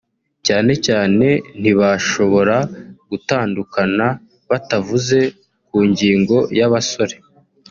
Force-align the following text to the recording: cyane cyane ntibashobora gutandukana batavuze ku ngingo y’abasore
cyane 0.45 0.71
cyane 0.85 1.27
ntibashobora 1.59 2.57
gutandukana 3.09 4.07
batavuze 4.49 5.17
ku 5.67 5.77
ngingo 5.89 6.37
y’abasore 6.57 7.15